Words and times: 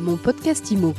Mon 0.00 0.16
podcast 0.16 0.70
IMO. 0.70 0.94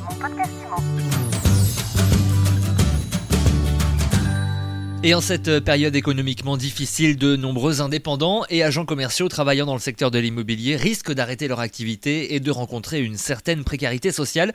Et 5.02 5.14
en 5.14 5.20
cette 5.20 5.58
période 5.58 5.96
économiquement 5.96 6.56
difficile, 6.56 7.16
de 7.16 7.34
nombreux 7.34 7.80
indépendants 7.80 8.44
et 8.48 8.62
agents 8.62 8.84
commerciaux 8.84 9.28
travaillant 9.28 9.66
dans 9.66 9.74
le 9.74 9.80
secteur 9.80 10.12
de 10.12 10.20
l'immobilier 10.20 10.76
risquent 10.76 11.12
d'arrêter 11.12 11.48
leur 11.48 11.58
activité 11.58 12.34
et 12.34 12.40
de 12.40 12.50
rencontrer 12.52 13.02
une 13.02 13.16
certaine 13.16 13.64
précarité 13.64 14.12
sociale. 14.12 14.52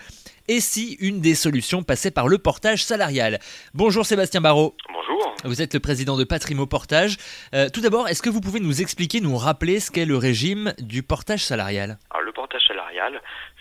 Et 0.48 0.61
si 0.61 0.93
une 1.02 1.20
des 1.20 1.36
solutions 1.36 1.84
passait 1.84 2.11
par 2.11 2.29
le 2.29 2.38
portage 2.38 2.86
salarial? 2.86 3.39
Bonjour 3.73 4.05
Sébastien 4.05 4.39
Barrault. 4.39 4.75
Bonjour. 4.93 5.36
Vous 5.43 5.61
êtes 5.61 5.73
le 5.73 5.82
président 5.82 6.16
de 6.16 6.23
Patrimo 6.23 6.66
Portage. 6.66 7.18
Euh, 7.54 7.68
tout 7.68 7.82
d'abord, 7.82 8.07
est-ce 8.07 8.21
que 8.21 8.29
vous 8.29 8.39
pouvez 8.39 8.61
nous 8.61 8.82
expliquer, 8.82 9.20
nous 9.20 9.36
rappeler 9.36 9.82
ce 9.82 9.91
qu'est 9.91 10.05
le 10.05 10.16
régime 10.16 10.73
du 10.79 11.04
portage 11.04 11.43
salarial? 11.43 12.00
Alors, 12.11 12.25
le 12.25 12.32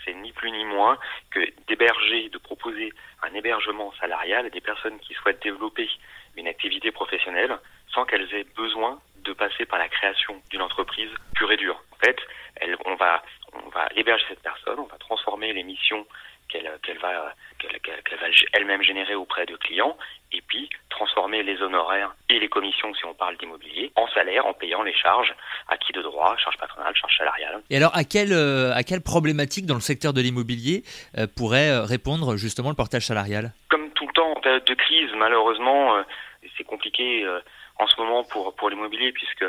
c'est 0.05 0.15
ni 0.15 0.33
plus 0.33 0.51
ni 0.51 0.65
moins 0.65 0.99
que 1.31 1.41
d'héberger, 1.67 2.29
de 2.29 2.39
proposer 2.39 2.93
un 3.23 3.35
hébergement 3.35 3.93
salarial 4.01 4.47
à 4.47 4.51
des 4.51 4.61
personnes 4.61 4.99
qui 5.01 5.15
souhaitent 5.15 5.43
développer 5.43 5.89
une 6.37 6.49
activité 6.49 6.91
professionnelle 6.93 7.59
sans 7.93 8.05
qu'elles 8.05 8.33
aient 8.35 8.47
besoin 8.57 9.01
de 9.25 9.33
passer 9.33 9.67
par 9.67 9.79
la 9.79 9.89
création 9.89 10.41
d'une 10.51 10.63
entreprise 10.63 11.11
pure 11.35 11.51
et 11.51 11.57
dure. 11.57 11.83
En 11.93 11.97
fait, 11.97 12.19
elle, 12.57 12.77
on, 12.85 12.95
va, 12.95 13.23
on 13.53 13.69
va 13.71 13.89
héberger 13.97 14.25
cette 14.29 14.43
personne, 14.43 14.79
on 14.79 14.87
va 14.87 14.99
transformer 14.99 15.53
les 15.53 15.63
missions 15.63 16.07
qu'elle 16.49 16.71
qu'elle 16.83 16.99
va, 16.99 17.35
qu'elle, 17.59 17.81
qu'elle 17.81 18.19
va 18.19 18.27
elle-même 18.53 18.83
générer 18.83 19.15
auprès 19.15 19.47
de 19.47 19.57
clients 19.57 19.97
et 20.33 20.41
puis 20.43 20.71
transformer 20.91 21.43
les 21.43 21.61
honoraires 21.61 22.15
et 22.29 22.39
les 22.39 22.49
commissions, 22.49 22.86
si 22.97 23.05
on 23.05 23.15
parle 23.15 23.37
d'immobilier, 23.37 23.93
en 23.97 24.07
salaire 24.09 24.47
en 24.47 24.53
payant 24.55 24.83
les 24.83 24.95
charges 24.95 25.35
acquis 25.69 25.93
de 25.93 26.03
droit, 26.03 26.37
charges 26.37 26.57
patronales, 26.59 26.95
charges 26.97 27.17
salariales. 27.17 27.63
Et 27.71 27.77
alors, 27.77 27.97
à 27.97 28.05
quelle, 28.05 28.33
euh, 28.33 28.73
à 28.75 28.83
quelle 28.83 29.01
problématique 29.03 29.67
dans 29.67 29.75
le 29.75 29.81
secteur 29.81 30.13
de 30.13 30.21
l'immobilier 30.21 30.83
euh, 31.19 31.27
pourrait 31.27 31.71
euh, 31.71 31.83
répondre 31.83 32.37
justement 32.37 32.71
le 32.71 32.77
portage 32.77 33.07
salarial? 33.07 33.53
Comme 33.69 33.91
tout 33.93 34.07
le 34.07 34.13
temps 34.13 34.33
en 34.33 34.41
période 34.41 34.65
de 34.65 34.75
crise, 34.75 35.11
malheureusement, 35.17 35.97
c'est 36.57 36.65
compliqué 36.65 37.27
en 37.79 37.87
ce 37.87 38.01
moment 38.01 38.25
pour, 38.25 38.55
pour 38.55 38.71
l'immobilier 38.71 39.13
puisque 39.13 39.45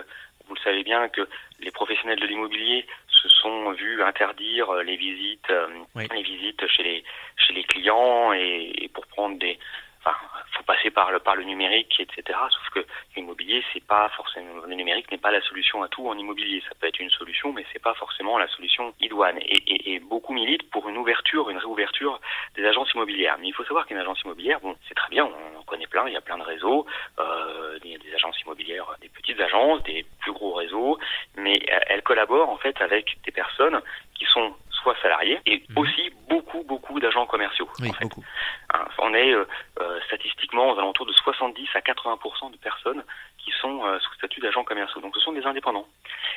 vous 0.47 0.55
le 0.55 0.61
savez 0.61 0.83
bien 0.83 1.09
que 1.09 1.27
les 1.59 1.71
professionnels 1.71 2.19
de 2.19 2.25
l'immobilier 2.25 2.85
se 3.09 3.27
sont 3.29 3.71
vus 3.71 4.01
interdire 4.03 4.71
les 4.83 4.95
visites, 4.95 5.51
Oui. 5.95 6.07
les 6.13 6.23
visites 6.23 6.65
chez 6.67 6.83
les 6.83 7.03
chez 7.37 7.53
les 7.53 7.63
clients 7.63 8.33
et, 8.33 8.71
et 8.81 8.87
pour 8.89 9.05
prendre 9.07 9.37
des, 9.37 9.59
enfin, 9.99 10.15
faut 10.51 10.63
passer 10.63 10.91
par 10.91 11.11
le 11.11 11.19
par 11.19 11.35
le 11.35 11.43
numérique, 11.43 11.99
etc. 11.99 12.37
Sauf 12.49 12.69
que 12.73 12.85
l'immobilier, 13.15 13.63
c'est 13.73 13.85
pas 13.85 14.09
forcément 14.09 14.65
le 14.65 14.75
numérique 14.75 15.11
n'est 15.11 15.17
pas 15.17 15.31
la 15.31 15.41
solution 15.41 15.83
à 15.83 15.87
tout 15.87 16.07
en 16.07 16.17
immobilier. 16.17 16.61
Ça 16.67 16.75
peut 16.79 16.87
être 16.87 16.99
une 16.99 17.09
solution, 17.09 17.53
mais 17.53 17.65
c'est 17.73 17.81
pas 17.81 17.93
forcément 17.93 18.37
la 18.37 18.47
solution 18.47 18.93
idoine. 18.99 19.37
Et, 19.39 19.57
et, 19.67 19.93
et 19.93 19.99
beaucoup 19.99 20.33
militent 20.33 20.69
pour 20.69 20.89
une 20.89 20.97
ouverture, 20.97 21.49
une 21.49 21.57
réouverture 21.57 22.19
des 22.55 22.65
agences 22.65 22.93
immobilières. 22.93 23.37
Mais 23.39 23.47
il 23.47 23.53
faut 23.53 23.63
savoir 23.63 23.85
qu'une 23.85 23.97
agence 23.97 24.21
immobilière, 24.21 24.59
bon, 24.61 24.75
c'est 24.87 24.95
très 24.95 25.09
bien, 25.09 25.25
on 25.25 25.59
en 25.59 25.63
connaît 25.63 25.87
plein, 25.87 26.07
il 26.07 26.13
y 26.13 26.17
a 26.17 26.21
plein 26.21 26.37
de 26.37 26.43
réseaux, 26.43 26.85
euh, 27.19 27.79
il 27.83 27.91
y 27.91 27.95
a 27.95 27.97
des 27.97 28.13
agences 28.13 28.39
immobilières, 28.41 28.95
des 29.01 29.09
petites 29.09 29.39
agences, 29.39 29.83
des 29.83 30.05
plus 30.19 30.31
gros 30.31 30.53
réseaux, 30.53 30.97
mais 31.35 31.59
euh, 31.71 31.79
elles 31.87 32.03
collaborent 32.03 32.49
en 32.49 32.57
fait 32.57 32.79
avec 32.81 33.17
des 33.25 33.31
personnes 33.31 33.81
soit 34.87 35.01
salariés 35.01 35.39
et 35.45 35.63
Mhm. 35.69 35.77
aussi 35.77 36.09
beaucoup 36.29 36.63
beaucoup 36.63 36.99
d'agents 36.99 37.25
commerciaux. 37.25 37.67
Oui, 37.81 37.89
en 37.89 37.93
fait. 37.93 38.03
beaucoup. 38.05 38.23
Hein, 38.73 38.85
on 38.99 39.13
est 39.13 39.33
euh, 39.33 39.45
euh, 39.81 39.99
statistiquement 40.07 40.71
aux 40.71 40.79
alentours 40.79 41.05
de 41.05 41.13
70 41.13 41.67
à 41.75 41.79
80% 41.81 42.51
de 42.51 42.57
personnes 42.57 43.03
qui 43.37 43.51
sont 43.61 43.85
euh, 43.85 43.99
sous 43.99 44.13
statut 44.15 44.39
d'agents 44.39 44.63
commerciaux. 44.63 45.01
Donc 45.01 45.13
ce 45.15 45.19
sont 45.21 45.33
des 45.33 45.45
indépendants. 45.45 45.87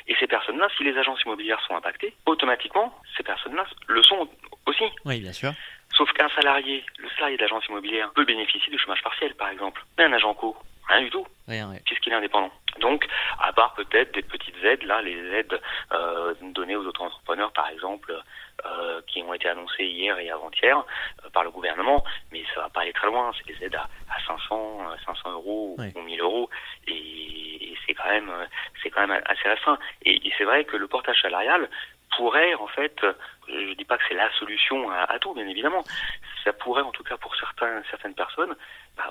Et 0.07 0.15
ces 0.19 0.27
personnes-là, 0.27 0.67
si 0.77 0.83
les 0.83 0.97
agences 0.97 1.21
immobilières 1.23 1.61
sont 1.65 1.75
impactées, 1.75 2.13
automatiquement, 2.25 2.93
ces 3.15 3.23
personnes-là 3.23 3.65
le 3.87 4.03
sont 4.03 4.27
aussi. 4.65 4.85
Oui, 5.05 5.21
bien 5.21 5.33
sûr. 5.33 5.53
Sauf 5.95 6.11
qu'un 6.13 6.29
salarié, 6.29 6.83
le 6.97 7.09
salarié 7.11 7.37
de 7.37 7.41
l'agence 7.41 7.65
immobilière, 7.67 8.11
peut 8.15 8.25
bénéficier 8.25 8.69
du 8.71 8.77
chômage 8.79 9.01
partiel, 9.03 9.33
par 9.35 9.49
exemple. 9.49 9.81
Mais 9.97 10.05
un 10.05 10.13
agent 10.13 10.33
co, 10.33 10.55
rien 10.87 11.01
du 11.01 11.09
tout 11.09 11.25
Rien, 11.47 11.69
ouais. 11.71 11.81
puisqu'il 11.85 12.11
est 12.13 12.15
indépendant. 12.15 12.51
Donc, 12.79 13.05
à 13.39 13.51
part 13.51 13.73
peut-être 13.73 14.13
des 14.13 14.21
petites 14.21 14.55
aides, 14.63 14.83
là, 14.83 15.01
les 15.01 15.17
aides 15.33 15.59
euh, 15.91 16.33
données 16.41 16.75
aux 16.77 16.85
auto-entrepreneurs, 16.85 17.51
par 17.51 17.67
exemple, 17.69 18.13
euh, 18.65 19.01
qui 19.07 19.21
ont 19.23 19.33
été 19.33 19.49
annoncées 19.49 19.83
hier 19.85 20.17
et 20.19 20.29
avant-hier 20.31 20.77
euh, 21.25 21.29
par 21.31 21.43
le 21.43 21.51
gouvernement, 21.51 22.03
mais 22.31 22.43
ça 22.53 22.61
va 22.61 22.69
pas 22.69 22.81
aller 22.81 22.93
très 22.93 23.07
loin. 23.07 23.31
C'est 23.37 23.47
des 23.53 23.65
aides 23.65 23.75
à, 23.75 23.89
à 24.15 24.25
500, 24.25 24.79
euh, 24.91 24.95
500 25.05 25.31
euros 25.31 25.75
Oui. 25.79 25.91
ou 25.95 26.01
1000 26.01 26.21
euros, 26.21 26.49
et, 26.87 26.93
et 27.73 27.77
c'est 27.85 27.93
quand 27.93 28.09
même, 28.09 28.29
euh, 28.29 28.45
c'est 28.81 28.89
quand 28.89 29.05
même 29.05 29.21
assez 29.25 29.49
restreint. 29.49 29.77
Et, 30.05 30.25
et 30.27 30.33
c'est 30.37 30.45
vrai 30.45 30.63
que 30.63 30.77
le 30.77 30.87
portage 30.87 31.21
salarial 31.21 31.69
pourrait, 32.15 32.53
en 32.55 32.67
fait, 32.67 32.95
euh, 33.03 33.13
je 33.49 33.73
dis 33.73 33.85
pas 33.85 33.97
que 33.97 34.03
c'est 34.07 34.15
la 34.15 34.31
solution 34.33 34.89
à, 34.91 35.03
à 35.11 35.19
tout, 35.19 35.33
bien 35.33 35.47
évidemment, 35.47 35.83
ça 36.43 36.53
pourrait, 36.53 36.81
en 36.81 36.91
tout 36.91 37.03
cas 37.03 37.17
pour 37.17 37.35
certains, 37.35 37.81
certaines 37.89 38.15
personnes, 38.15 38.55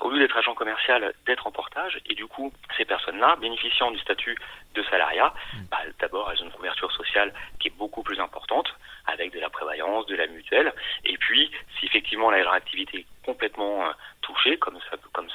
au 0.01 0.09
lieu 0.09 0.19
d'être 0.19 0.37
agent 0.37 0.53
commercial, 0.55 1.13
d'être 1.25 1.47
en 1.47 1.51
portage, 1.51 1.99
et 2.07 2.15
du 2.15 2.25
coup, 2.25 2.51
ces 2.77 2.85
personnes-là, 2.85 3.35
bénéficiant 3.39 3.91
du 3.91 3.99
statut 3.99 4.35
de 4.73 4.83
salariat, 4.83 5.33
bah, 5.69 5.77
d'abord, 5.99 6.31
elles 6.31 6.41
ont 6.41 6.45
une 6.45 6.51
couverture 6.51 6.91
sociale 6.91 7.33
qui 7.59 7.67
est 7.67 7.77
beaucoup 7.77 8.03
plus 8.03 8.19
importante, 8.19 8.73
avec 9.05 9.33
de 9.33 9.39
la 9.39 9.49
prévoyance, 9.49 10.05
de 10.07 10.15
la 10.15 10.27
mutuelle, 10.27 10.73
et 11.05 11.17
puis, 11.17 11.51
si 11.79 11.85
effectivement 11.85 12.31
leur 12.31 12.53
activité 12.53 13.05
complètement 13.25 13.85
euh, 13.85 13.91
touchée, 14.21 14.57
comme 14.57 14.77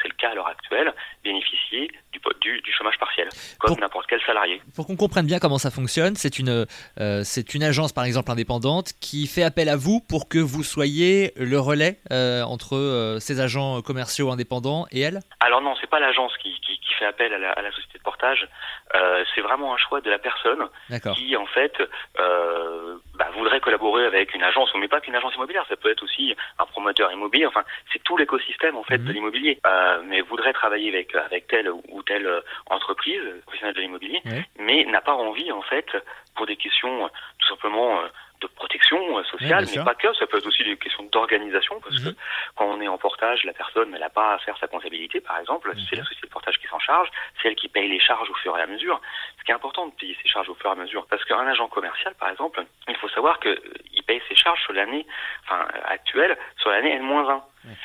c'est 0.02 0.08
le 0.08 0.14
cas 0.14 0.30
à 0.30 0.34
l'heure 0.34 0.46
actuelle, 0.46 0.92
bénéficier 1.24 1.90
du, 2.12 2.20
du, 2.40 2.60
du 2.60 2.72
chômage 2.72 2.98
partiel, 2.98 3.28
comme 3.58 3.78
n'importe 3.78 4.06
quel 4.08 4.20
salarié. 4.22 4.60
Pour 4.74 4.86
qu'on 4.86 4.96
comprenne 4.96 5.26
bien 5.26 5.38
comment 5.38 5.58
ça 5.58 5.70
fonctionne, 5.70 6.14
c'est 6.16 6.38
une, 6.38 6.66
euh, 7.00 7.24
une 7.54 7.62
agence 7.62 7.92
par 7.92 8.04
exemple 8.04 8.30
indépendante 8.30 8.92
qui 9.00 9.26
fait 9.26 9.42
appel 9.42 9.68
à 9.68 9.76
vous 9.76 10.00
pour 10.08 10.28
que 10.28 10.38
vous 10.38 10.62
soyez 10.62 11.32
le 11.36 11.58
relais 11.58 11.98
euh, 12.12 12.42
entre 12.42 12.76
euh, 12.76 13.18
ces 13.18 13.40
agents 13.40 13.82
commerciaux 13.82 14.30
indépendants 14.30 14.86
et 14.92 15.00
elle? 15.00 15.20
Alors 15.40 15.62
non, 15.62 15.74
c'est 15.80 15.90
pas 15.90 16.00
l'agence 16.00 16.32
qui, 16.38 16.52
qui, 16.60 16.78
qui 16.78 16.94
fait 16.94 17.06
appel 17.06 17.32
à 17.34 17.38
la, 17.38 17.52
à 17.52 17.62
la 17.62 17.70
société 17.72 17.98
de 17.98 18.02
portage, 18.02 18.48
c'est 19.34 19.40
vraiment 19.42 19.74
un 19.74 19.76
choix 19.76 20.00
de 20.00 20.10
la 20.10 20.18
personne 20.18 20.68
qui 21.14 21.36
en 21.36 21.46
fait 21.46 21.74
voudrait 23.36 23.60
collaborer 23.60 24.04
avec 24.06 24.34
une 24.34 24.42
agence, 24.42 24.70
mais 24.76 24.88
pas 24.88 25.00
qu'une 25.00 25.14
agence 25.14 25.34
immobilière, 25.34 25.64
ça 25.68 25.76
peut 25.76 25.90
être 25.90 26.02
aussi 26.02 26.34
un 26.58 26.66
promoteur 26.66 27.12
immobilier, 27.12 27.46
enfin 27.46 27.62
c'est 27.92 28.02
tout 28.02 28.16
l'écosystème 28.16 28.76
en 28.76 28.82
fait 28.82 28.98
Mhm. 28.98 29.06
de 29.06 29.12
l'immobilier, 29.12 29.58
euh, 29.66 30.02
mais 30.04 30.20
voudrait 30.22 30.52
travailler 30.52 30.88
avec 30.88 31.14
avec 31.14 31.46
telle 31.46 31.70
ou 31.70 32.02
telle 32.02 32.28
entreprise 32.70 33.20
professionnelle 33.44 33.74
de 33.74 33.80
l'immobilier, 33.80 34.20
Ouais. 34.24 34.44
mais 34.58 34.84
n'a 34.84 35.00
pas 35.00 35.14
envie 35.14 35.52
en 35.52 35.62
fait 35.62 35.86
pour 36.34 36.46
des 36.46 36.56
questions 36.56 37.04
euh, 37.04 37.08
tout 37.38 37.48
simplement 37.48 38.00
euh, 38.00 38.06
de 38.40 38.46
protection 38.48 39.18
euh, 39.18 39.24
sociale, 39.24 39.64
mais 39.74 39.84
pas 39.84 39.94
que, 39.94 40.12
ça 40.14 40.26
peut 40.26 40.38
être 40.38 40.46
aussi 40.46 40.64
des 40.64 40.76
questions 40.76 41.04
d'organisation, 41.12 41.80
parce 41.80 41.98
que 42.02 42.08
Mhm. 42.10 42.14
quand 42.56 42.66
on 42.66 42.80
est 42.80 42.88
en 42.88 42.98
portage, 42.98 43.44
la 43.44 43.52
personne 43.52 43.92
elle 43.94 44.00
n'a 44.00 44.10
pas 44.10 44.34
à 44.34 44.38
faire 44.38 44.56
sa 44.58 44.66
comptabilité, 44.66 45.20
par 45.20 45.38
exemple, 45.38 45.72
c'est 45.88 45.96
la 45.96 46.04
société 46.04 46.26
de 46.26 46.32
portage 46.32 46.58
qui 46.58 46.66
s'en 46.66 46.78
charge, 46.78 47.08
c'est 47.40 47.48
elle 47.48 47.56
qui 47.56 47.68
paye 47.68 47.88
les 47.88 48.00
charges 48.00 48.28
au 48.30 48.34
fur 48.34 48.56
et 48.58 48.62
à 48.62 48.66
mesure. 48.66 49.00
Ce 49.38 49.44
qui 49.44 49.50
est 49.50 49.54
important 49.54 49.86
de 49.86 49.92
payer 49.92 50.16
ses 50.22 50.28
charges 50.28 50.48
au 50.48 50.54
fur 50.54 50.68
et 50.70 50.72
à 50.72 50.76
mesure, 50.76 51.06
parce 51.08 51.24
qu'un 51.24 51.46
agent 51.46 51.68
commercial, 51.68 52.14
par 52.18 52.28
exemple, 52.30 52.64
il 52.88 52.96
faut 52.96 53.08
savoir 53.08 53.40
qu'il 53.40 54.02
paye 54.06 54.20
ses 54.28 54.34
charges 54.34 54.62
sur 54.62 54.72
l'année 54.72 55.06
enfin, 55.44 55.66
actuelle, 55.84 56.36
sur 56.58 56.70
l'année 56.70 56.92
N-1. 56.92 57.40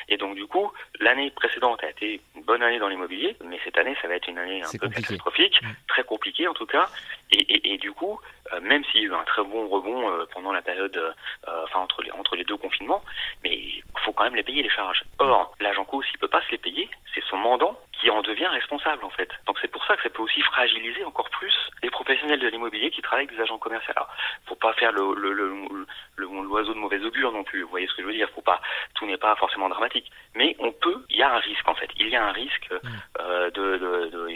Et 0.08 0.16
donc 0.16 0.34
du 0.34 0.46
coup, 0.46 0.70
l'année 1.00 1.30
précédente 1.30 1.82
a 1.84 1.90
été 1.90 2.20
une 2.36 2.42
bonne 2.42 2.62
année 2.62 2.78
dans 2.78 2.88
l'immobilier, 2.88 3.36
mais 3.44 3.58
cette 3.64 3.78
année, 3.78 3.96
ça 4.00 4.08
va 4.08 4.16
être 4.16 4.28
une 4.28 4.38
année 4.38 4.62
un 4.62 4.70
peu 4.70 4.78
compliqué. 4.78 5.02
catastrophique, 5.02 5.60
très 5.88 6.04
compliquée 6.04 6.48
en 6.48 6.54
tout 6.54 6.66
cas. 6.66 6.88
Et, 7.30 7.40
et, 7.40 7.74
et 7.74 7.78
du 7.78 7.92
coup, 7.92 8.20
euh, 8.52 8.60
même 8.60 8.84
s'il 8.84 9.00
y 9.00 9.04
a 9.04 9.06
eu 9.06 9.14
un 9.14 9.24
très 9.24 9.42
bon 9.42 9.68
rebond 9.68 10.10
euh, 10.10 10.26
pendant 10.32 10.52
la 10.52 10.62
période, 10.62 10.96
euh, 10.96 11.64
enfin 11.64 11.80
entre 11.80 12.02
les, 12.02 12.10
entre 12.12 12.36
les 12.36 12.44
deux 12.44 12.56
confinements, 12.56 13.02
mais 13.42 13.54
il 13.54 13.82
faut 14.04 14.12
quand 14.12 14.24
même 14.24 14.34
les 14.36 14.42
payer 14.42 14.62
les 14.62 14.70
charges. 14.70 15.04
Or, 15.18 15.54
l'agent 15.60 15.84
co, 15.84 16.02
s'il 16.02 16.18
peut 16.18 16.28
pas 16.28 16.42
se 16.42 16.50
les 16.50 16.58
payer, 16.58 16.88
c'est 17.14 17.24
son 17.24 17.36
mandant 17.36 17.78
qui 17.92 18.10
en 18.10 18.22
devient 18.22 18.41
responsable 18.52 19.04
en 19.04 19.10
fait. 19.10 19.28
Donc 19.46 19.58
c'est 19.60 19.68
pour 19.70 19.84
ça 19.86 19.96
que 19.96 20.02
ça 20.02 20.10
peut 20.10 20.22
aussi 20.22 20.40
fragiliser 20.42 21.04
encore 21.04 21.28
plus 21.30 21.52
les 21.82 21.90
professionnels 21.90 22.38
de 22.40 22.48
l'immobilier 22.48 22.90
qui 22.90 23.02
travaillent 23.02 23.26
avec 23.26 23.36
des 23.36 23.42
agents 23.42 23.58
commerciaux. 23.58 23.92
Alors, 23.96 24.08
faut 24.46 24.54
pas 24.54 24.72
faire 24.74 24.92
le 24.92 25.14
le- 25.16 25.32
le- 25.32 25.86
le- 26.16 26.42
l'oiseau 26.44 26.74
de 26.74 26.78
mauvais 26.78 27.00
augure 27.00 27.32
non 27.32 27.44
plus. 27.44 27.62
Vous 27.62 27.70
voyez 27.70 27.86
ce 27.88 27.94
que 27.94 28.02
je 28.02 28.06
veux 28.06 28.12
dire 28.14 28.28
Faut 28.34 28.40
pas, 28.42 28.60
tout 28.94 29.06
n'est 29.06 29.16
pas 29.16 29.34
forcément 29.36 29.68
dramatique, 29.68 30.10
mais 30.34 30.54
on 30.60 30.72
peut. 30.72 31.04
Il 31.10 31.16
y 31.16 31.22
a 31.22 31.32
un 31.34 31.38
risque 31.38 31.66
en 31.68 31.74
fait. 31.74 31.88
Il 31.98 32.08
y 32.08 32.16
a 32.16 32.24
un 32.24 32.32
risque 32.32 32.70
euh, 33.20 33.50
de, 33.50 33.76
de, 33.78 34.10
de- 34.10 34.28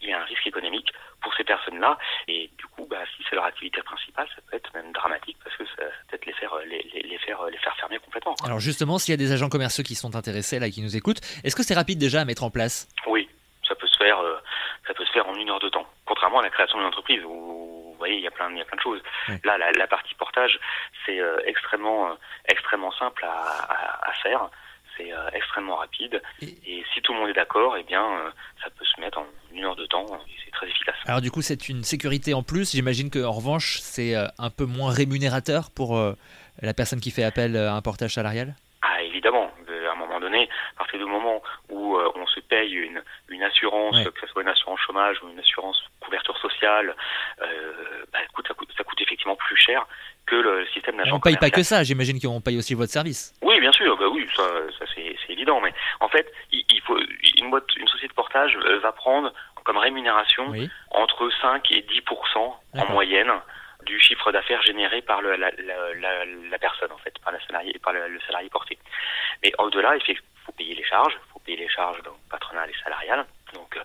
il 0.00 0.08
y 0.08 0.12
a 0.12 0.20
un 0.20 0.24
risque 0.24 0.46
économique 0.46 0.92
pour 1.20 1.34
ces 1.34 1.42
personnes-là, 1.44 1.98
et 2.28 2.48
du 2.56 2.66
coup, 2.68 2.86
bah, 2.88 2.98
si 3.16 3.24
c'est 3.28 3.34
leur 3.34 3.44
activité 3.44 3.82
principale, 3.82 4.28
ça 4.34 4.40
peut 4.48 4.56
être 4.56 4.72
même 4.72 4.92
dramatique 4.92 5.36
parce 5.42 5.56
que 5.56 5.64
ça, 5.66 5.72
ça 5.82 5.82
peut 6.08 6.16
être 6.16 6.26
les 6.26 6.32
faire, 6.34 6.54
les, 6.64 6.80
les, 6.94 7.02
les 7.02 7.18
faire, 7.18 7.44
les 7.50 7.58
faire 7.58 7.74
fermer 7.76 7.98
complètement. 7.98 8.34
quoi. 8.36 8.46
Alors 8.46 8.60
justement, 8.60 8.98
s'il 8.98 9.12
y 9.12 9.14
a 9.14 9.16
des 9.18 9.32
agents 9.32 9.48
commerciaux 9.48 9.82
qui 9.82 9.96
sont 9.96 10.14
intéressés 10.14 10.60
là, 10.60 10.70
qui 10.70 10.80
nous 10.82 10.96
écoutent, 10.96 11.20
est-ce 11.42 11.56
que 11.56 11.64
c'est 11.64 11.74
rapide 11.74 11.98
déjà 11.98 12.20
à 12.20 12.24
mettre 12.24 12.44
en 12.44 12.50
place 12.50 12.88
Oui, 13.08 13.28
ça 13.66 13.74
peut 13.74 13.88
se 13.88 13.96
faire, 13.98 14.20
euh, 14.20 14.36
ça 14.86 14.94
peut 14.94 15.04
se 15.04 15.10
faire 15.12 15.28
en 15.28 15.34
une 15.34 15.50
heure 15.50 15.58
de 15.60 15.68
temps. 15.68 15.86
Contrairement 16.06 16.38
à 16.38 16.42
la 16.42 16.47
création 16.58 16.78
d'une 16.78 16.88
entreprise 16.88 17.22
où, 17.24 17.30
vous 17.92 17.94
voyez, 17.98 18.16
il 18.16 18.22
y 18.22 18.26
a 18.26 18.30
plein, 18.30 18.50
il 18.50 18.58
y 18.58 18.60
a 18.60 18.64
plein 18.64 18.76
de 18.76 18.82
choses. 18.82 19.02
Là, 19.44 19.56
la, 19.58 19.70
la 19.72 19.86
partie 19.86 20.14
portage, 20.14 20.58
c'est 21.06 21.20
euh, 21.20 21.38
extrêmement, 21.46 22.10
euh, 22.10 22.14
extrêmement 22.48 22.92
simple 22.92 23.24
à, 23.24 23.30
à, 23.30 24.10
à 24.10 24.12
faire. 24.24 24.50
C'est 24.96 25.12
euh, 25.12 25.28
extrêmement 25.32 25.76
rapide. 25.76 26.20
Et- 26.42 26.56
Et 26.66 26.84
si 26.92 27.00
tout 27.02 27.12
le 27.12 27.20
monde 27.20 27.28
est 27.30 27.34
d'accord, 27.42 27.76
eh 27.76 27.84
bien, 27.84 28.04
ça 28.62 28.70
peut 28.70 28.84
se 28.84 29.00
mettre 29.00 29.18
en 29.18 29.26
une 29.52 29.64
heure 29.64 29.76
de 29.76 29.86
temps. 29.86 30.06
C'est 30.44 30.50
très 30.50 30.68
efficace. 30.68 30.96
Alors 31.06 31.20
du 31.20 31.30
coup, 31.30 31.42
c'est 31.42 31.68
une 31.68 31.84
sécurité 31.84 32.34
en 32.34 32.42
plus. 32.42 32.72
J'imagine 32.72 33.08
qu'en 33.10 33.30
revanche, 33.30 33.78
c'est 33.80 34.14
un 34.16 34.50
peu 34.50 34.64
moins 34.64 34.92
rémunérateur 34.92 35.70
pour 35.74 35.90
la 36.60 36.74
personne 36.74 37.00
qui 37.00 37.12
fait 37.12 37.22
appel 37.22 37.56
à 37.56 37.74
un 37.74 37.82
portage 37.82 38.14
salarial? 38.14 38.54
Ah 38.82 39.00
évidemment, 39.02 39.50
à 39.68 39.92
un 39.92 39.94
moment 39.96 40.18
donné, 40.20 40.48
à 40.74 40.78
partir 40.78 40.98
du 40.98 41.04
moment 41.04 41.42
où 41.68 41.96
on 41.96 42.26
se 42.26 42.40
paye 42.40 42.72
une, 42.74 43.00
une 43.28 43.42
assurance, 43.44 43.96
que 44.04 44.20
ce 44.20 44.26
soit 44.28 44.42
une 44.42 44.48
assurance 44.48 44.80
chômage 44.80 45.16
ou 45.22 45.28
une 45.28 45.38
assurance 45.38 45.80
couverture 46.08 46.36
sociale, 46.38 46.94
bah, 47.38 48.18
écoute, 48.28 48.48
ça, 48.48 48.54
coûte, 48.54 48.70
ça 48.76 48.84
coûte 48.84 49.00
effectivement 49.00 49.36
plus 49.36 49.56
cher 49.56 49.86
que 50.26 50.36
le 50.36 50.66
système 50.66 50.96
d'agent 50.96 51.16
On 51.16 51.20
paye 51.20 51.36
pas 51.36 51.50
que 51.50 51.62
ça, 51.62 51.82
j'imagine 51.84 52.20
qu'on 52.20 52.40
paye 52.40 52.58
aussi 52.58 52.74
votre 52.74 52.92
service. 52.92 53.34
Oui, 53.42 53.60
bien 53.60 53.72
sûr, 53.72 53.96
bah 53.96 54.08
oui, 54.08 54.26
ça, 54.34 54.42
ça 54.78 54.84
c'est 54.94 55.32
évident. 55.32 55.60
Mais 55.60 55.72
en 56.00 56.08
fait, 56.08 56.32
il, 56.52 56.80
faut 56.86 56.98
une, 57.36 57.50
boîte, 57.50 57.74
une 57.76 57.88
société 57.88 58.08
de 58.08 58.14
portage 58.14 58.56
va 58.82 58.92
prendre 58.92 59.32
comme 59.64 59.76
rémunération 59.76 60.54
entre 60.90 61.30
5 61.42 61.70
et 61.72 61.82
10 61.82 62.02
en 62.36 62.92
moyenne 62.92 63.30
du 63.84 64.00
chiffre 64.00 64.32
d'affaires 64.32 64.62
généré 64.62 65.02
par 65.02 65.20
le, 65.22 65.36
la, 65.36 65.50
la, 65.50 66.24
la, 66.24 66.58
personne 66.58 66.90
en 66.92 66.98
fait, 66.98 67.14
par, 67.22 67.32
la 67.32 67.40
salarié, 67.46 67.78
par 67.82 67.92
le, 67.92 68.18
salarié 68.26 68.48
porté. 68.48 68.78
Mais 69.42 69.52
au-delà, 69.58 69.96
il 69.96 70.16
faut 70.44 70.52
payer 70.52 70.74
les 70.74 70.84
charges, 70.84 71.14
il 71.14 71.32
faut 71.32 71.38
payer 71.40 71.58
les 71.58 71.68
charges 71.68 72.02
donc, 72.02 72.16
patronales 72.30 72.70
et 72.70 72.82
salariales, 72.82 73.26
donc 73.54 73.76
euh, 73.76 73.82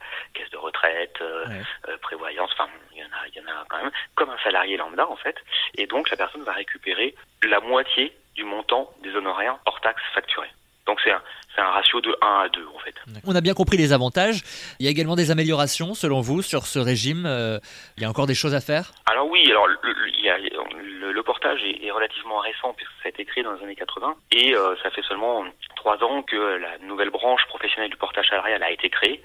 retraite, 0.83 1.21
euh, 1.21 1.45
euh, 1.87 1.97
prévoyance, 1.97 2.51
enfin 2.53 2.69
il 2.91 2.99
y 2.99 3.03
en 3.03 3.07
a, 3.07 3.27
il 3.27 3.35
y 3.35 3.39
en 3.41 3.47
a 3.47 3.65
quand 3.69 3.77
même, 3.77 3.91
comme 4.15 4.29
un 4.29 4.37
salarié 4.43 4.77
lambda 4.77 5.09
en 5.09 5.15
fait. 5.15 5.35
Et 5.75 5.87
donc 5.87 6.09
la 6.09 6.17
personne 6.17 6.43
va 6.43 6.53
récupérer 6.53 7.15
la 7.43 7.59
moitié 7.59 8.15
du 8.35 8.43
montant 8.43 8.91
des 9.01 9.15
honoraires 9.15 9.57
hors 9.65 9.79
taxes 9.81 10.03
facturés. 10.13 10.51
Donc 10.85 10.99
c'est 11.03 11.11
un, 11.11 11.71
ratio 11.71 12.01
de 12.01 12.15
1 12.21 12.27
à 12.45 12.49
2 12.49 12.67
en 12.75 12.79
fait. 12.79 12.95
On 13.25 13.35
a 13.35 13.41
bien 13.41 13.53
compris 13.53 13.77
les 13.77 13.93
avantages. 13.93 14.43
Il 14.79 14.85
y 14.85 14.87
a 14.87 14.91
également 14.91 15.15
des 15.15 15.31
améliorations 15.31 15.93
selon 15.93 16.21
vous 16.21 16.41
sur 16.41 16.65
ce 16.65 16.79
régime. 16.79 17.25
Euh, 17.25 17.59
il 17.97 18.03
y 18.03 18.05
a 18.05 18.09
encore 18.09 18.27
des 18.27 18.35
choses 18.35 18.53
à 18.53 18.61
faire? 18.61 18.91
Alors 19.05 19.29
oui, 19.29 19.45
alors 19.49 19.67
le, 19.67 19.77
il 20.17 20.25
y 20.25 20.29
a, 20.29 20.37
le, 20.37 21.23
portage 21.23 21.61
est, 21.63 21.91
relativement 21.91 22.39
récent 22.39 22.73
puisque 22.73 22.91
ça 23.01 23.05
a 23.05 23.09
été 23.09 23.23
créé 23.23 23.43
dans 23.43 23.53
les 23.53 23.63
années 23.63 23.75
80 23.75 24.15
et 24.31 24.55
euh, 24.55 24.75
ça 24.83 24.89
fait 24.89 25.03
seulement 25.03 25.45
3 25.77 26.03
ans 26.03 26.21
que 26.23 26.35
la 26.35 26.77
nouvelle 26.79 27.11
branche 27.11 27.45
professionnelle 27.47 27.91
du 27.91 27.97
portage 27.97 28.27
salarial 28.27 28.61
a 28.61 28.71
été 28.71 28.89
créée. 28.89 29.21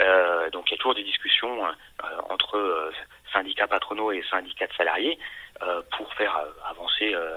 Euh, 0.00 0.50
donc 0.50 0.64
il 0.68 0.72
y 0.72 0.74
a 0.74 0.78
toujours 0.78 0.94
des 0.94 1.04
discussions 1.04 1.62
entre 2.28 2.92
syndicats 3.32 3.66
patronaux 3.66 4.12
et 4.12 4.22
syndicats 4.30 4.66
de 4.66 4.74
salariés. 4.74 5.18
Euh, 5.60 5.82
pour 5.96 6.14
faire 6.14 6.36
euh, 6.36 6.70
avancer 6.70 7.12
euh, 7.12 7.36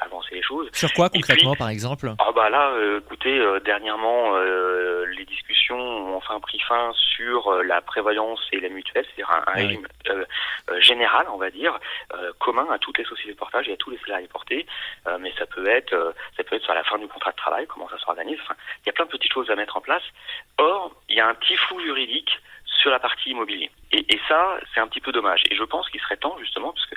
avancer 0.00 0.36
les 0.36 0.42
choses. 0.42 0.68
Sur 0.72 0.92
quoi 0.92 1.08
concrètement 1.08 1.56
par 1.56 1.68
exemple? 1.68 2.12
Ah 2.20 2.30
bah 2.30 2.48
là, 2.48 2.72
écoutez, 2.98 3.42
dernièrement 3.64 4.38
les 4.38 5.24
discussions 5.24 5.76
ont 5.76 6.16
enfin 6.16 6.38
pris 6.38 6.60
fin 6.60 6.92
sur 6.94 7.52
la 7.64 7.80
prévoyance 7.80 8.38
et 8.52 8.60
la 8.60 8.68
mutuelle, 8.68 9.04
c'est-à-dire 9.06 9.30
un, 9.32 9.42
ah 9.46 9.52
régime 9.54 9.86
général, 10.78 11.26
on 11.32 11.38
va 11.38 11.50
dire, 11.50 11.76
commun 12.38 12.68
à 12.70 12.78
toutes 12.78 12.98
les 12.98 13.04
sociétés 13.04 13.32
de 13.32 13.38
portage 13.38 13.68
et 13.68 13.72
à 13.72 13.76
tous 13.76 13.90
les 13.90 13.98
salariés 13.98 14.28
portés. 14.28 14.64
mais 15.18 15.32
ça 15.36 15.46
peut 15.46 15.66
être 15.66 16.14
ça 16.36 16.44
peut 16.44 16.54
être 16.54 16.64
sur 16.64 16.74
la 16.74 16.84
fin 16.84 16.98
du 16.98 17.08
contrat 17.08 17.32
de 17.32 17.36
travail, 17.36 17.66
comment 17.66 17.88
ça 17.88 17.98
s'organise. 17.98 18.38
Enfin, 18.42 18.54
il 18.84 18.86
y 18.86 18.90
a 18.90 18.92
plein 18.92 19.06
de 19.06 19.10
petites 19.10 19.32
choses 19.32 19.50
à 19.50 19.56
mettre 19.56 19.76
en 19.76 19.80
place. 19.80 20.04
Or, 20.58 20.92
il 21.08 21.16
y 21.16 21.20
a 21.20 21.26
un 21.26 21.34
petit 21.34 21.56
flou 21.56 21.80
juridique 21.80 22.30
sur 22.86 22.92
la 22.92 23.00
partie 23.00 23.30
immobilier. 23.30 23.68
Et, 23.90 24.20
ça, 24.28 24.60
c'est 24.72 24.78
un 24.78 24.86
petit 24.86 25.00
peu 25.00 25.10
dommage. 25.10 25.42
Et 25.50 25.56
je 25.56 25.64
pense 25.64 25.90
qu'il 25.90 26.00
serait 26.00 26.16
temps, 26.16 26.36
justement, 26.38 26.72
parce 26.72 26.86
que 26.86 26.94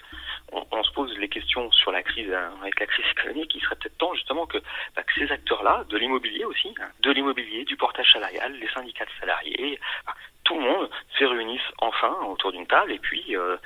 on, 0.51 0.83
se 0.83 0.91
pose 0.91 1.17
les 1.17 1.29
questions 1.29 1.71
sur 1.71 1.91
la 1.91 2.03
crise, 2.03 2.31
hein, 2.31 2.51
avec 2.61 2.79
la 2.79 2.85
crise 2.85 3.05
économique, 3.11 3.51
il 3.55 3.61
serait 3.61 3.75
peut-être 3.75 3.97
temps, 3.97 4.13
justement, 4.13 4.45
que, 4.45 4.59
bah, 4.95 5.01
ces 5.15 5.31
acteurs-là, 5.31 5.85
de 5.89 5.97
l'immobilier 5.97 6.45
aussi, 6.45 6.75
hein, 6.79 6.89
de 6.99 7.09
l'immobilier, 7.09 7.65
du 7.65 7.75
portage 7.75 8.11
salarial, 8.11 8.53
les 8.53 8.69
syndicats 8.69 9.05
de 9.05 9.19
salariés, 9.19 9.79
bah, 10.05 10.13
tout 10.43 10.59
le 10.59 10.61
monde 10.61 10.89
se 11.17 11.23
réunisse 11.23 11.67
enfin 11.79 12.15
autour 12.27 12.51
d'une 12.51 12.67
table 12.67 12.91
et 12.91 12.99
puis 12.99 13.35
euh, 13.35 13.57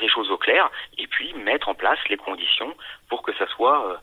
les 0.00 0.08
choses 0.08 0.30
au 0.30 0.38
clair 0.38 0.70
et 0.98 1.06
puis 1.06 1.32
mettre 1.34 1.68
en 1.68 1.74
place 1.74 1.98
les 2.08 2.16
conditions 2.16 2.74
pour 3.08 3.22
que 3.22 3.32
ça 3.34 3.46
soit, 3.48 3.88
euh, 3.88 3.96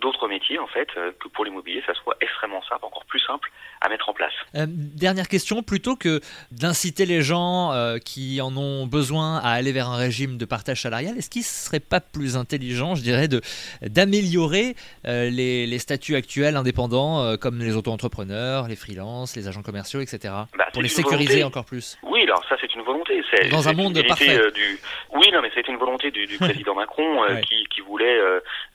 d'autres 0.00 0.28
métiers, 0.28 0.58
en 0.58 0.66
fait, 0.66 0.88
euh, 0.96 1.12
que 1.20 1.28
pour 1.28 1.44
l'immobilier, 1.44 1.82
ça 1.86 1.94
soit 1.94 2.16
extrêmement 2.20 2.62
simple, 2.62 2.84
encore 2.84 3.04
plus 3.04 3.20
simple 3.20 3.50
à 3.80 3.88
mettre 3.88 4.08
en 4.08 4.12
place. 4.12 4.32
Euh, 4.54 4.66
dernière 4.68 5.28
question, 5.28 5.62
plutôt 5.62 5.96
que 5.96 6.20
d'inciter 6.50 7.06
les 7.06 7.22
gens 7.22 7.72
euh, 7.72 7.98
qui 7.98 8.40
en 8.40 8.56
ont 8.56 8.86
besoin 8.86 9.38
à 9.38 9.50
aller 9.50 9.72
vers 9.72 9.88
un 9.88 9.96
régime 9.96 10.36
de 10.36 10.44
partage 10.44 10.82
salarial, 10.82 11.16
est-ce 11.16 11.30
qu'il 11.30 11.42
ne 11.42 11.46
serait 11.46 11.80
pas 11.80 12.00
plus 12.00 12.36
intelligent, 12.36 12.94
je 12.94 13.02
dirais, 13.02 13.28
de, 13.28 13.40
d'améliorer 13.82 14.74
les, 15.04 15.66
les, 15.66 15.78
statuts 15.78 16.16
actuels 16.16 16.56
indépendants, 16.56 17.36
comme 17.36 17.58
les 17.60 17.76
auto-entrepreneurs, 17.76 18.68
les 18.68 18.76
freelances, 18.76 19.36
les 19.36 19.48
agents 19.48 19.62
commerciaux, 19.62 20.00
etc., 20.00 20.34
bah, 20.56 20.66
pour 20.72 20.82
les 20.82 20.88
sécuriser 20.88 21.44
encore 21.44 21.64
plus? 21.64 21.98
Oui, 22.02 22.22
alors 22.24 22.44
ça, 22.48 22.56
c'est 22.60 22.74
une 22.74 22.82
volonté. 22.82 23.22
C'est, 23.30 23.48
Dans 23.48 23.68
un 23.68 23.72
monde 23.72 24.00
parfait. 24.06 24.38
du... 24.52 24.78
Oui, 25.12 25.30
non, 25.32 25.40
mais 25.42 25.50
c'est 25.54 25.66
une 25.68 25.76
volonté 25.76 26.10
du, 26.10 26.26
du 26.26 26.36
président 26.38 26.74
Macron 26.74 27.24
qui, 27.48 27.66
qui, 27.68 27.80
voulait 27.80 28.18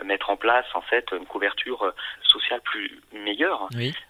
mettre 0.03 0.29
en 0.29 0.37
place, 0.37 0.65
en 0.73 0.81
fait, 0.81 1.12
une 1.17 1.25
couverture 1.25 1.83
euh, 1.83 1.91
sociale 2.23 2.61
plus 2.61 3.01
meilleure 3.13 3.67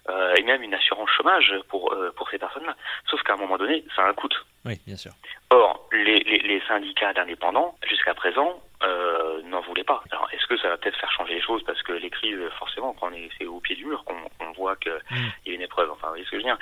euh, 0.08 0.34
et 0.36 0.42
même 0.42 0.62
une 0.62 0.74
assurance 0.74 1.10
chômage 1.10 1.54
pour 1.68 1.92
euh, 1.92 2.12
pour 2.16 2.28
ces 2.30 2.38
personnes-là. 2.38 2.74
Sauf 3.10 3.22
qu'à 3.22 3.34
un 3.34 3.36
moment 3.36 3.56
donné, 3.58 3.84
ça 3.94 4.02
a 4.04 4.08
un 4.10 4.14
coût. 4.14 4.28
Oui, 4.64 4.80
bien 4.86 4.96
sûr. 4.96 5.12
Or, 5.50 5.86
les, 5.92 6.20
les, 6.20 6.38
les 6.38 6.62
syndicats 6.66 7.12
d'indépendants, 7.12 7.76
jusqu'à 7.86 8.14
présent, 8.14 8.62
euh, 8.82 9.42
n'en 9.64 9.68
voulaient 9.68 9.84
pas. 9.84 10.02
Alors, 10.10 10.28
est-ce 10.32 10.46
que 10.46 10.56
ça 10.58 10.68
va 10.68 10.76
peut-être 10.76 10.98
faire 10.98 11.10
changer 11.12 11.34
les 11.34 11.42
choses 11.42 11.62
parce 11.64 11.82
que 11.82 11.92
les 11.92 12.10
crises, 12.10 12.38
forcément, 12.58 12.92
quand 12.94 13.08
on 13.08 13.12
est, 13.12 13.28
c'est 13.38 13.46
au 13.46 13.60
pied 13.60 13.76
du 13.76 13.84
mur 13.86 14.04
qu'on 14.04 14.52
voit 14.52 14.76
qu'il 14.76 14.92
mm. 14.92 15.32
y 15.46 15.50
a 15.50 15.54
une 15.54 15.62
épreuve. 15.62 15.90
Enfin, 15.90 16.08
vous 16.08 16.14
voyez 16.14 16.24
ce 16.24 16.30
que 16.30 16.40
je 16.40 16.42
veux 16.42 16.48
dire 16.48 16.58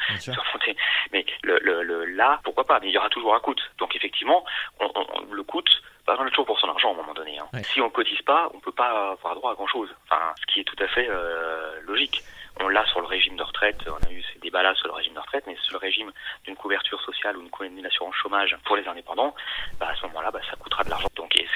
Mais 1.13 1.25
le, 1.43 1.59
le, 1.61 1.83
le, 1.83 2.05
là, 2.07 2.41
pourquoi 2.45 2.65
pas? 2.65 2.79
Mais 2.81 2.89
il 2.89 2.93
y 2.93 2.99
aura 2.99 3.09
toujours 3.09 3.35
un 3.35 3.41
coût. 3.41 3.55
Donc, 3.79 3.95
effectivement, 3.97 4.45
on, 4.81 4.91
on, 4.95 5.33
le 5.33 5.43
coût 5.43 5.63
pas 6.07 6.17
on 6.19 6.27
a 6.27 6.31
toujours 6.31 6.47
pour 6.47 6.59
son 6.59 6.69
argent 6.69 6.91
à 6.91 6.93
un 6.93 6.97
moment 6.97 7.15
donné. 7.15 7.39
Hein. 7.39 7.47
Si 7.63 7.81
on 7.81 7.89
cotise 7.89 8.23
pas, 8.23 8.51
on 8.55 8.61
peut 8.61 8.73
pas 8.73 9.13
avoir 9.13 9.35
droit 9.37 9.53
à 9.53 9.55
grand 9.55 9.69
chose. 9.69 9.89
Enfin, 10.11 10.33
ce 10.41 10.53
qui 10.53 10.61
est 10.61 10.65
tout 10.65 10.77
à 10.83 10.89
fait 10.89 11.07
euh, 11.09 11.81
logique. 11.83 12.23
On 12.61 12.69
l'a 12.69 12.85
sur 12.87 13.01
le 13.01 13.07
régime 13.07 13.37
de 13.37 13.43
retraite, 13.43 13.79
on 13.87 14.07
a 14.07 14.13
eu 14.13 14.23
ces 14.33 14.39
débats-là 14.41 14.75
sur 14.75 14.87
le 14.89 14.93
régime 14.93 15.15
de 15.15 15.21
retraite, 15.21 15.45
mais 15.47 15.57
sur 15.63 15.73
le 15.73 15.79
régime 15.79 16.13
d'une 16.45 16.55
couverture 16.55 17.01
sociale 17.01 17.37
ou 17.39 17.49
d'une 17.63 17.87
assurance 17.87 18.15
chômage 18.15 18.55
pour 18.65 18.77
les 18.77 18.87
indépendants, 18.87 19.35
bah, 19.81 19.89
à 19.91 19.97
ce 19.97 20.03
moment-là, 20.09 20.31
bah, 20.31 20.41
ça 20.51 20.57
coûtera 20.57 20.85
de 20.85 20.91
l'argent. 20.91 21.09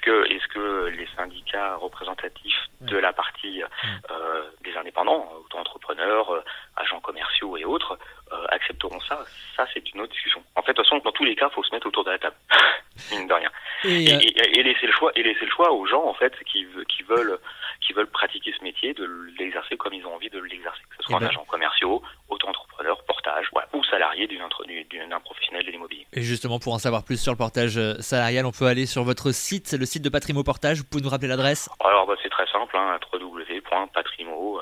Est-ce 0.07 0.13
que, 0.13 0.33
est-ce 0.33 0.49
que 0.49 0.87
les 0.97 1.09
syndicats 1.17 1.77
représentatifs 1.77 2.69
de 2.81 2.97
la 2.97 3.13
partie 3.13 3.63
euh, 3.63 4.43
des 4.63 4.77
indépendants, 4.77 5.29
auto-entrepreneurs, 5.45 6.31
euh, 6.33 6.45
agents 6.77 7.01
commerciaux 7.01 7.57
et 7.57 7.65
autres, 7.65 7.99
euh, 8.33 8.47
accepteront 8.51 9.01
ça? 9.01 9.25
Ça, 9.57 9.67
c'est 9.75 9.93
une 9.93 10.03
autre 10.03 10.13
discussion. 10.13 10.43
En 10.55 10.63
fait, 10.63 10.73
de 10.73 10.77
toute 10.77 10.87
façon, 10.87 10.99
dans 11.05 11.11
tous 11.11 11.25
les 11.25 11.35
cas, 11.35 11.49
il 11.51 11.55
faut 11.55 11.65
se 11.65 11.75
mettre 11.75 11.89
autour 11.89 12.05
de 12.05 12.11
la 12.11 12.19
table, 12.19 12.37
mine 13.11 13.27
de 13.27 13.35
rien, 13.35 13.51
et, 13.85 14.05
et, 14.05 14.59
et, 14.59 14.63
laisser 14.63 14.87
le 14.87 14.93
choix, 14.93 15.11
et 15.17 15.23
laisser 15.25 15.45
le 15.45 15.51
choix 15.51 15.73
aux 15.73 15.87
gens 15.87 16.05
en 16.05 16.15
fait 16.15 16.33
qui, 16.45 16.67
qui 16.89 17.03
veulent 17.03 17.39
qui 17.81 17.93
veulent 17.93 18.11
pratiquer 18.11 18.55
ce 18.57 18.63
métier, 18.63 18.95
de 18.95 19.05
l'exercer 19.39 19.77
comme 19.77 19.93
ils 19.93 20.07
ont 20.07 20.15
envie 20.15 20.31
de 20.31 20.39
l'exercer, 20.41 20.83
que 20.91 20.97
ce 20.99 21.03
soit 21.05 21.17
un 21.17 21.21
ben... 21.21 21.29
agent 21.29 21.45
commerciaux, 21.45 22.03
auto-entrepreneur, 22.29 23.03
portage, 23.05 23.49
voilà, 23.53 23.69
ou 23.73 23.85
salarié 23.85 24.27
d'un 24.29 25.21
professionnel 25.21 25.65
de 25.65 25.71
l'immobilier. 25.71 26.06
Et 26.17 26.23
justement, 26.23 26.59
pour 26.59 26.73
en 26.73 26.79
savoir 26.79 27.05
plus 27.05 27.21
sur 27.21 27.31
le 27.31 27.37
portage 27.37 27.77
euh, 27.77 28.01
salarial, 28.01 28.47
on 28.47 28.51
peut 28.51 28.65
aller 28.67 28.87
sur 28.87 29.05
votre 29.05 29.33
site, 29.33 29.73
le 29.79 29.85
site 29.85 30.03
de 30.03 30.09
Patrimo 30.09 30.43
Portage. 30.43 30.79
Vous 30.79 30.85
pouvez 30.85 31.03
nous 31.03 31.11
rappeler 31.11 31.29
l'adresse 31.29 31.69
Alors, 31.85 32.07
bah, 32.07 32.15
c'est 32.23 32.31
très 32.31 32.47
simple, 32.47 32.75
hein, 32.75 32.99
www.patrimo- 33.13 34.61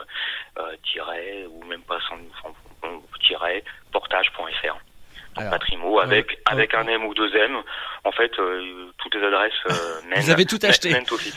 euh, 0.58 0.76
ou 1.48 1.64
même 1.66 1.82
pas 1.82 1.98
sans, 2.08 2.16
portage.fr. 3.92 4.76
Patrimo 5.34 5.98
avec 6.00 6.38
avec 6.46 6.74
un 6.74 6.86
M 6.86 7.04
ou 7.04 7.14
deux 7.14 7.34
M. 7.36 7.56
En 8.04 8.12
fait, 8.12 8.30
euh, 8.38 8.90
toutes 8.98 9.14
les 9.14 9.26
adresses 9.26 9.52
euh, 9.70 9.74
mènent, 10.10 10.20
Vous 10.20 10.30
avez 10.30 10.44
tout 10.44 10.58
acheté. 10.62 10.94
aussi. 11.10 11.32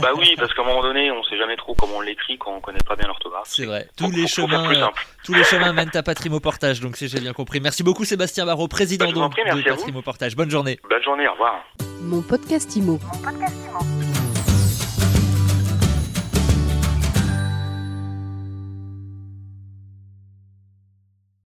bah 0.00 0.10
oui, 0.16 0.34
parce 0.36 0.52
qu'à 0.52 0.62
un 0.62 0.66
moment 0.66 0.82
donné, 0.82 1.10
on 1.10 1.22
sait 1.24 1.38
jamais 1.38 1.56
trop 1.56 1.74
comment 1.74 1.96
on 1.96 2.00
l'écrit 2.02 2.36
quand 2.38 2.52
on 2.52 2.60
connaît 2.60 2.84
pas 2.86 2.94
bien 2.96 3.06
l'orthographe. 3.06 3.46
C'est 3.46 3.64
vrai. 3.64 3.88
Tous 3.96 4.10
les 4.10 4.26
chemins, 4.26 4.70
euh, 4.70 4.86
tous 5.24 5.32
les 5.34 5.44
chemins 5.44 5.72
mènent 5.72 5.90
à 5.94 6.02
Patrimo 6.02 6.38
Portage. 6.40 6.80
Donc 6.80 6.96
si 6.96 7.08
j'ai 7.08 7.20
bien 7.20 7.32
compris. 7.32 7.60
Merci 7.60 7.82
beaucoup 7.82 8.04
Sébastien 8.04 8.44
Barraud, 8.44 8.68
président 8.68 9.10
bah, 9.10 9.28
de 9.28 9.62
Patrimo 9.62 10.02
Portage. 10.02 10.36
Bonne 10.36 10.50
journée. 10.50 10.78
Bonne 10.88 11.02
journée. 11.02 11.26
Au 11.28 11.32
revoir. 11.32 11.64
Mon 12.02 12.22
podcast 12.22 12.76
Imo. 12.76 12.98
Mon 13.02 13.18
podcast 13.22 13.56
Imo. 13.68 13.99